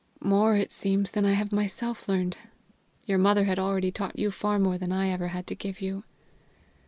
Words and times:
"More, 0.23 0.55
it 0.55 0.71
seems, 0.71 1.11
than 1.11 1.25
I 1.27 1.33
have 1.33 1.51
myself 1.51 2.07
learned. 2.09 2.35
Your 3.05 3.19
mother 3.19 3.43
had 3.45 3.59
already 3.59 3.91
taught 3.91 4.17
you 4.17 4.31
far 4.31 4.57
more 4.57 4.79
than 4.79 4.91
ever 4.91 5.25
I 5.25 5.27
had 5.27 5.45
to 5.45 5.53
give 5.53 5.79
you!" 5.79 6.05